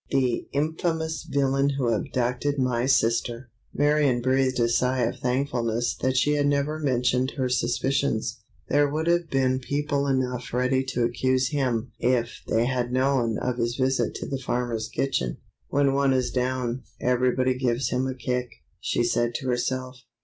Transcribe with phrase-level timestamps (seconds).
[0.09, 6.33] The infamous villain who abducted my sister!" Marion breathed a sigh of thankfulness that she
[6.33, 8.39] had never mentioned her suspicions.
[8.67, 13.57] There would have been people enough ready to accuse him if they had known of
[13.59, 15.37] his visit to the farmer's kitchen.
[15.69, 18.49] "When one is down, everybody gives him a kick,"
[18.79, 19.99] she said to herself.